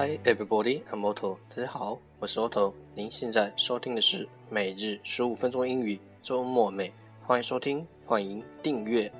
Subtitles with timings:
[0.00, 1.36] Hi everybody, I'm Otto。
[1.54, 2.72] 大家好，我是 Otto。
[2.94, 6.90] 您现在收听的是每日十五分钟英语周末美，
[7.22, 9.12] 欢迎收听，欢迎订阅。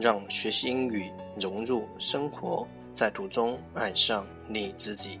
[0.00, 5.20] 让学习英语融入生活，在途中爱上你自己。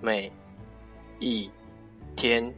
[0.00, 0.30] 每
[1.20, 1.50] 一
[2.16, 2.52] 天。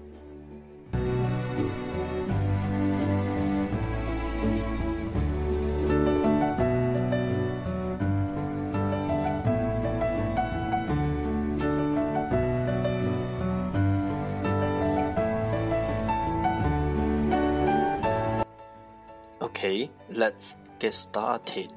[19.64, 21.72] Okay, let's get started.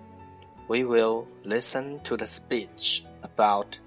[0.67, 3.79] We will listen to the speech about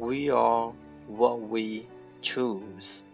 [0.00, 0.72] we are
[1.08, 1.86] what we
[2.22, 3.04] choose.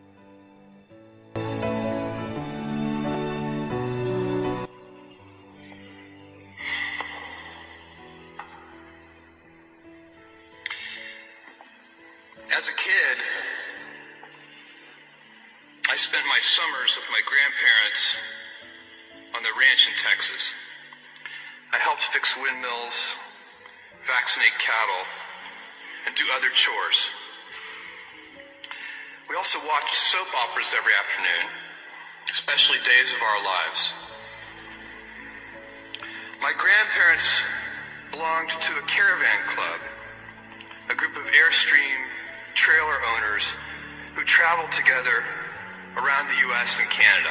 [12.54, 13.18] As a kid,
[15.90, 18.16] I spent my summers with my grandparents
[19.34, 20.54] on the ranch in Texas.
[21.72, 23.16] I helped fix windmills,
[24.06, 25.04] vaccinate cattle,
[26.16, 27.10] do other chores.
[29.28, 31.52] We also watched soap operas every afternoon,
[32.30, 33.92] especially Days of Our Lives.
[36.40, 37.42] My grandparents
[38.10, 39.80] belonged to a caravan club,
[40.90, 42.00] a group of Airstream
[42.54, 43.54] trailer owners
[44.14, 45.22] who traveled together
[45.98, 46.80] around the U.S.
[46.80, 47.30] and Canada.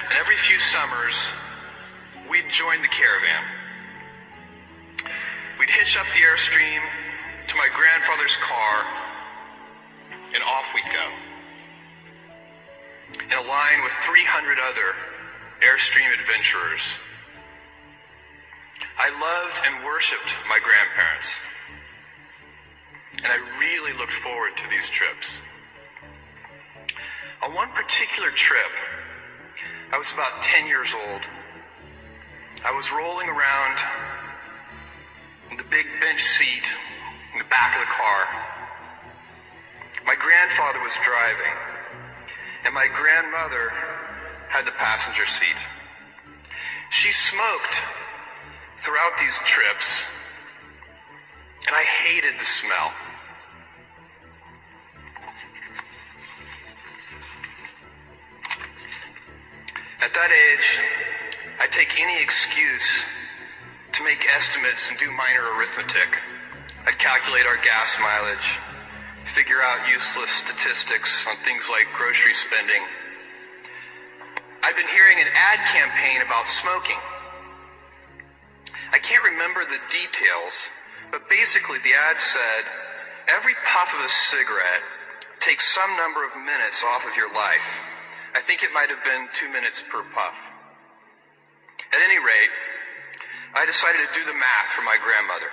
[0.00, 1.32] And every few summers,
[2.30, 3.44] we'd join the caravan.
[5.58, 6.80] We'd hitch up the Airstream
[7.48, 8.84] to my grandfather's car,
[10.34, 11.08] and off we'd go.
[13.24, 14.94] In a line with 300 other
[15.64, 17.00] Airstream adventurers.
[18.98, 21.40] I loved and worshiped my grandparents.
[23.24, 25.40] And I really looked forward to these trips.
[27.42, 28.70] On one particular trip,
[29.92, 31.22] I was about 10 years old.
[32.64, 33.78] I was rolling around
[35.50, 36.76] in the big bench seat
[37.58, 38.22] back of the car.
[40.06, 41.56] My grandfather was driving,
[42.64, 43.70] and my grandmother
[44.48, 45.58] had the passenger seat.
[46.90, 47.82] She smoked
[48.76, 50.08] throughout these trips,
[51.66, 52.92] and I hated the smell.
[60.00, 60.80] At that age,
[61.60, 63.04] I'd take any excuse
[63.90, 66.37] to make estimates and do minor arithmetic.
[66.88, 68.64] I'd calculate our gas mileage,
[69.20, 72.80] figure out useless statistics on things like grocery spending.
[74.64, 76.96] I've been hearing an ad campaign about smoking.
[78.88, 80.72] I can't remember the details,
[81.12, 82.64] but basically the ad said
[83.36, 84.80] every puff of a cigarette
[85.40, 87.84] takes some number of minutes off of your life.
[88.32, 90.40] I think it might have been two minutes per puff.
[91.92, 92.52] At any rate,
[93.52, 95.52] I decided to do the math for my grandmother.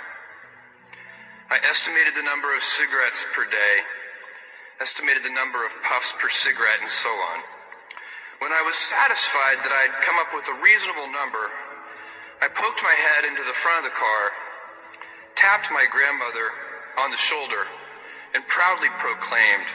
[1.45, 3.75] I estimated the number of cigarettes per day,
[4.81, 7.37] estimated the number of puffs per cigarette, and so on.
[8.41, 11.53] When I was satisfied that I'd come up with a reasonable number,
[12.41, 14.33] I poked my head into the front of the car,
[15.37, 16.49] tapped my grandmother
[16.97, 17.69] on the shoulder,
[18.33, 19.69] and proudly proclaimed,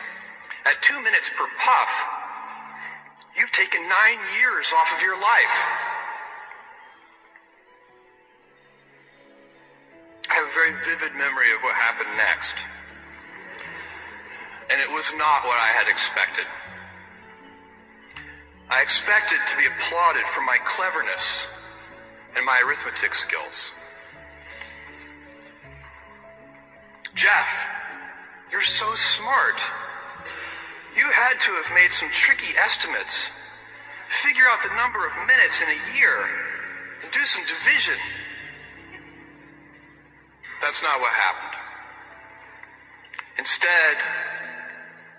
[0.66, 1.92] At two minutes per puff,
[3.38, 5.56] you've taken nine years off of your life.
[10.70, 12.56] Very vivid memory of what happened next.
[14.70, 16.44] And it was not what I had expected.
[18.70, 21.50] I expected to be applauded for my cleverness
[22.36, 23.72] and my arithmetic skills.
[27.14, 27.68] Jeff,
[28.52, 29.60] you're so smart.
[30.96, 33.32] You had to have made some tricky estimates.
[34.08, 36.16] Figure out the number of minutes in a year
[37.02, 37.96] and do some division.
[40.60, 41.60] That's not what happened.
[43.38, 43.96] Instead,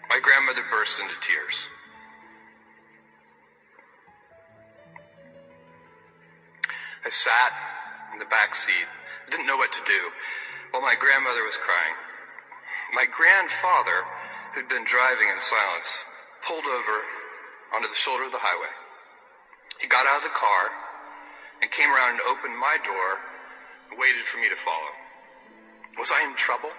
[0.10, 1.68] my grandmother burst into tears.
[7.04, 7.52] I sat
[8.14, 8.86] in the back seat,
[9.26, 10.12] I didn't know what to do,
[10.70, 11.96] while my grandmother was crying.
[12.94, 14.06] My grandfather,
[14.54, 16.06] who'd been driving in silence,
[16.46, 16.98] pulled over
[17.74, 18.70] onto the shoulder of the highway.
[19.80, 20.70] He got out of the car
[21.62, 23.22] and came around and opened my door
[23.90, 25.01] and waited for me to follow.
[25.98, 26.70] Was I in trouble?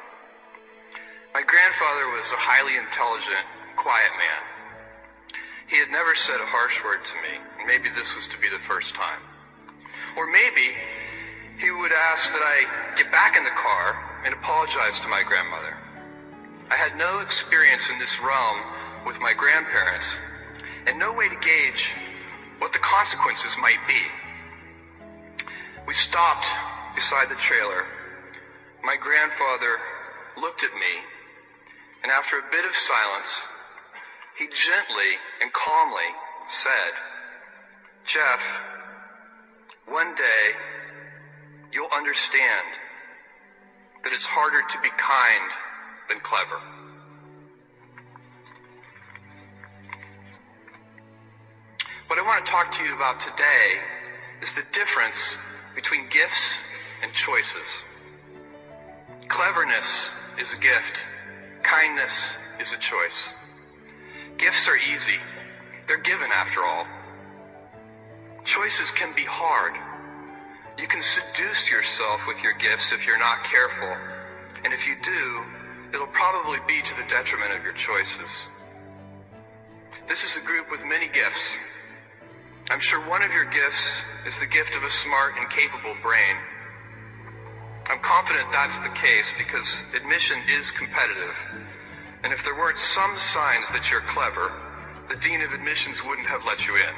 [1.34, 3.44] My grandfather was a highly intelligent,
[3.76, 4.42] quiet man.
[5.68, 8.48] He had never said a harsh word to me, and maybe this was to be
[8.48, 9.20] the first time.
[10.16, 10.76] Or maybe
[11.58, 15.76] he would ask that I get back in the car and apologize to my grandmother.
[16.70, 18.60] I had no experience in this realm
[19.06, 20.16] with my grandparents
[20.86, 21.94] and no way to gauge
[22.58, 24.02] what the consequences might be.
[25.86, 26.46] We stopped
[26.94, 27.86] beside the trailer.
[28.84, 29.78] My grandfather
[30.36, 31.04] looked at me,
[32.02, 33.46] and after a bit of silence,
[34.36, 36.16] he gently and calmly
[36.48, 36.94] said,
[38.04, 38.64] Jeff,
[39.86, 40.50] one day
[41.72, 42.66] you'll understand
[44.02, 45.52] that it's harder to be kind
[46.08, 46.60] than clever.
[52.08, 53.78] What I want to talk to you about today
[54.42, 55.38] is the difference
[55.76, 56.64] between gifts
[57.00, 57.84] and choices.
[59.42, 61.04] Cleverness is a gift.
[61.64, 63.34] Kindness is a choice.
[64.38, 65.18] Gifts are easy.
[65.88, 66.86] They're given after all.
[68.44, 69.74] Choices can be hard.
[70.78, 73.92] You can seduce yourself with your gifts if you're not careful.
[74.62, 75.42] And if you do,
[75.92, 78.46] it'll probably be to the detriment of your choices.
[80.06, 81.58] This is a group with many gifts.
[82.70, 86.36] I'm sure one of your gifts is the gift of a smart and capable brain.
[87.88, 91.36] I'm confident that's the case because admission is competitive.
[92.24, 94.54] And if there weren't some signs that you're clever,
[95.08, 96.94] the Dean of Admissions wouldn't have let you in.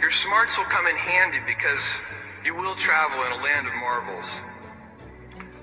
[0.00, 2.00] Your smarts will come in handy because
[2.44, 4.40] you will travel in a land of marvels.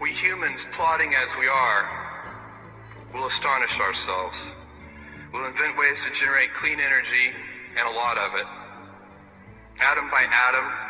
[0.01, 2.04] We humans, plodding as we are,
[3.13, 4.56] will astonish ourselves.
[5.31, 7.31] We'll invent ways to generate clean energy
[7.78, 8.46] and a lot of it.
[9.81, 10.82] Atom by atom,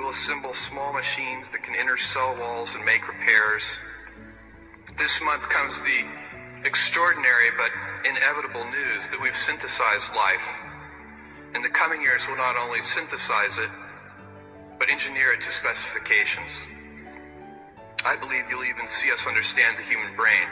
[0.00, 3.62] we'll assemble small machines that can enter cell walls and make repairs.
[4.96, 6.04] This month comes the
[6.64, 7.70] extraordinary but
[8.08, 10.56] inevitable news that we've synthesized life.
[11.54, 13.68] In the coming years, we'll not only synthesize it,
[14.78, 16.66] but engineer it to specifications.
[18.04, 20.48] I believe you'll even see us understand the human brain.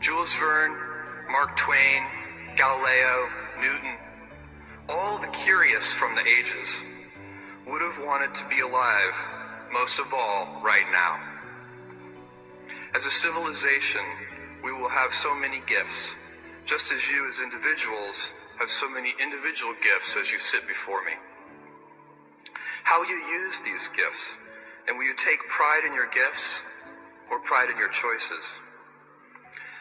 [0.00, 2.02] Jules Verne, Mark Twain,
[2.56, 3.28] Galileo,
[3.60, 3.96] Newton,
[4.88, 6.84] all the curious from the ages
[7.72, 9.16] would have wanted to be alive,
[9.72, 11.16] most of all, right now.
[12.94, 14.04] As a civilization,
[14.62, 16.14] we will have so many gifts,
[16.66, 21.12] just as you as individuals have so many individual gifts as you sit before me.
[22.84, 24.36] How you use these gifts?
[24.86, 26.64] And will you take pride in your gifts
[27.30, 28.60] or pride in your choices?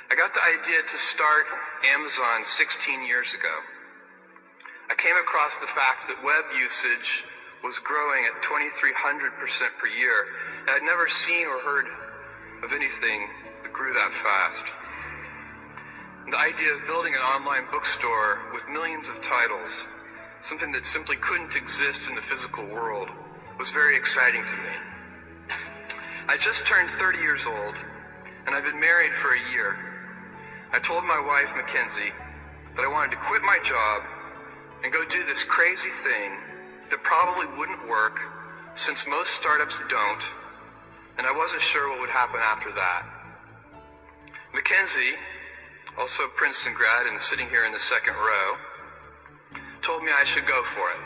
[0.09, 1.43] I got the idea to start
[1.83, 3.59] Amazon 16 years ago.
[4.89, 7.25] I came across the fact that web usage
[7.63, 10.25] was growing at 2,300% per year.
[10.67, 11.85] I'd never seen or heard
[12.63, 13.29] of anything
[13.63, 14.65] that grew that fast.
[16.29, 19.87] The idea of building an online bookstore with millions of titles,
[20.41, 23.09] something that simply couldn't exist in the physical world,
[23.59, 24.73] was very exciting to me.
[26.27, 27.75] I just turned 30 years old,
[28.45, 29.77] and I'd been married for a year.
[30.71, 32.13] I told my wife, Mackenzie,
[32.75, 34.03] that I wanted to quit my job
[34.83, 36.50] and go do this crazy thing
[36.91, 38.19] that probably wouldn't work
[38.75, 40.23] since most startups don't,
[41.17, 43.07] and I wasn't sure what would happen after that.
[44.53, 45.15] Mackenzie,
[45.97, 48.55] also a Princeton grad and sitting here in the second row,
[49.81, 50.99] told me I should go for it.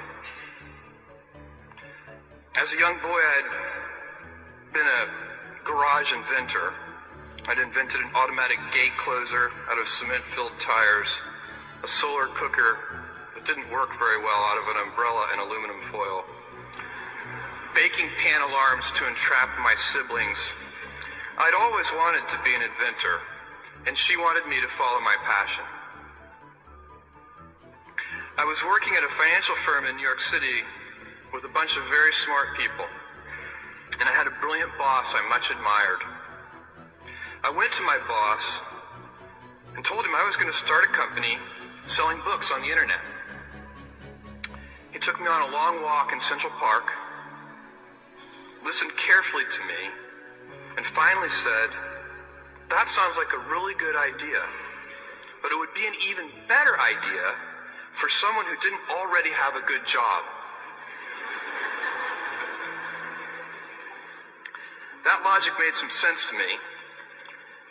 [2.59, 3.49] As a young boy, I'd
[4.73, 6.73] been a garage inventor.
[7.47, 11.21] I'd invented an automatic gate closer out of cement-filled tires,
[11.83, 13.04] a solar cooker
[13.45, 16.25] didn't work very well out of an umbrella and aluminum foil,
[17.73, 20.53] baking pan alarms to entrap my siblings.
[21.37, 23.21] I'd always wanted to be an inventor,
[23.87, 25.65] and she wanted me to follow my passion.
[28.37, 30.63] I was working at a financial firm in New York City
[31.33, 32.87] with a bunch of very smart people
[33.99, 36.03] and I had a brilliant boss I much admired.
[37.43, 38.61] I went to my boss
[39.75, 41.37] and told him I was going to start a company
[41.85, 42.99] selling books on the internet.
[44.95, 46.93] He took me on a long walk in Central Park,
[48.63, 49.91] listened carefully to me,
[50.77, 51.67] and finally said,
[52.69, 54.39] That sounds like a really good idea,
[55.41, 57.35] but it would be an even better idea
[57.91, 60.23] for someone who didn't already have a good job.
[65.03, 66.55] That logic made some sense to me,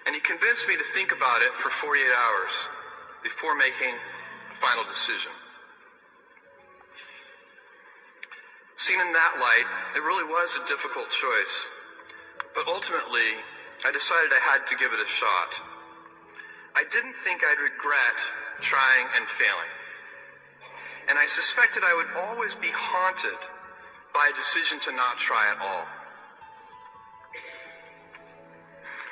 [0.04, 2.68] and he convinced me to think about it for 48 hours
[3.22, 3.96] before making
[4.50, 5.32] a final decision.
[8.84, 9.64] Seen in that light,
[9.96, 11.66] it really was a difficult choice,
[12.54, 13.32] but ultimately,
[13.82, 15.56] I decided I had to give it a shot.
[16.76, 18.20] I didn't think I'd regret
[18.60, 19.72] trying and failing,
[21.08, 23.40] and I suspected I would always be haunted
[24.12, 25.86] by a decision to not try at all.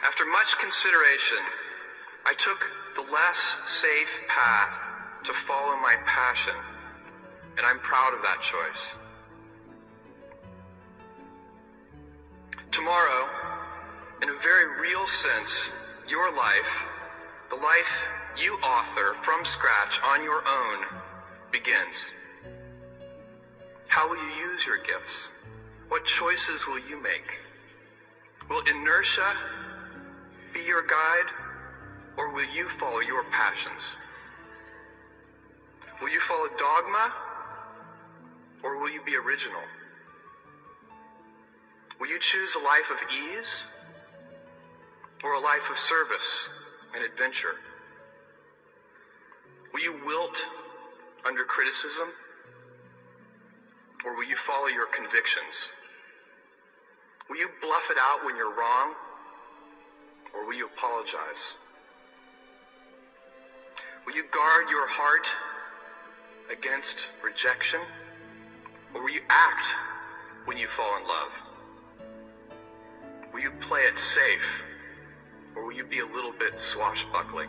[0.05, 1.41] After much consideration,
[2.27, 2.61] I took
[2.95, 4.77] the less safe path
[5.25, 6.57] to follow my passion,
[7.57, 8.97] and I'm proud of that choice.
[14.43, 15.71] Very real sense,
[16.09, 16.89] your life,
[17.49, 20.85] the life you author from scratch on your own,
[21.53, 22.13] begins.
[23.87, 25.31] How will you use your gifts?
[25.89, 27.41] What choices will you make?
[28.51, 29.37] Will inertia
[30.53, 31.31] be your guide,
[32.17, 33.97] or will you follow your passions?
[36.01, 37.13] Will you follow dogma,
[38.65, 39.63] or will you be original?
[42.01, 43.67] Will you choose a life of ease,
[45.23, 46.51] or a life of service
[46.95, 47.57] and adventure?
[49.73, 50.45] Will you wilt
[51.25, 52.09] under criticism,
[54.05, 55.73] or will you follow your convictions?
[57.29, 58.95] Will you bluff it out when you're wrong?
[60.35, 61.57] Or will you apologize?
[64.05, 65.29] Will you guard your heart
[66.51, 67.81] against rejection?
[68.95, 69.67] Or will you act
[70.45, 71.43] when you fall in love?
[73.33, 74.65] Will you play it safe?
[75.63, 77.49] Or will you be a little bit swashbuckling?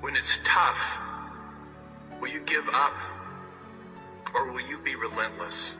[0.00, 1.00] When it's tough,
[2.20, 2.98] will you give up?
[4.34, 5.76] Or will you be relentless?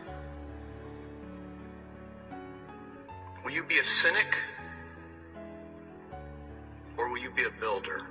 [3.45, 4.33] Will you be a cynic?
[6.97, 8.07] Or will you be a builder?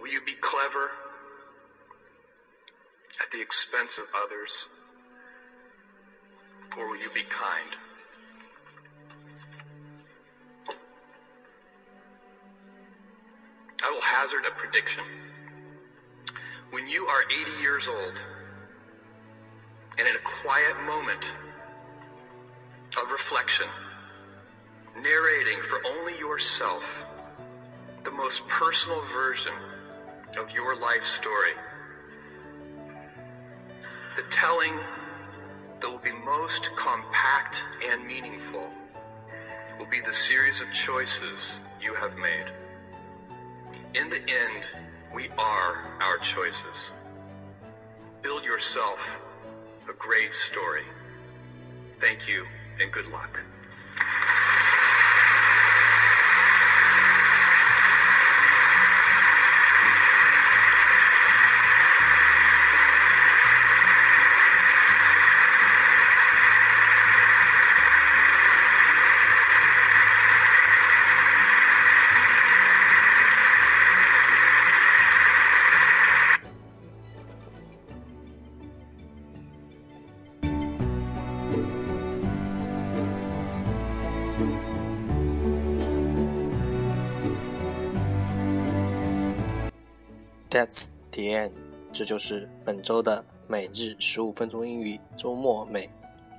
[0.00, 0.90] Will you be clever
[3.20, 4.66] at the expense of others?
[6.76, 7.76] Or will you be kind?
[14.20, 15.04] Hazard a prediction.
[16.70, 18.14] When you are 80 years old
[19.96, 21.30] and in a quiet moment
[23.00, 23.68] of reflection,
[25.00, 27.06] narrating for only yourself
[28.02, 29.52] the most personal version
[30.36, 31.54] of your life story.
[34.16, 34.74] The telling
[35.78, 38.68] that will be most compact and meaningful
[39.78, 42.46] will be the series of choices you have made.
[43.94, 44.64] In the end,
[45.12, 46.92] we are our choices.
[48.22, 49.22] Build yourself
[49.88, 50.84] a great story.
[52.00, 52.46] Thank you
[52.80, 53.44] and good luck.
[90.50, 91.52] That's the end。
[91.92, 95.90] 这就是本周的每日十五分钟英语周末美。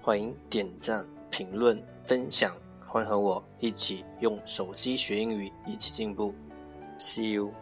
[0.01, 2.55] 欢迎点赞、评论、分享，
[2.87, 6.33] 欢迎和我一起用手机学英语，一起进步。
[6.97, 7.53] See you。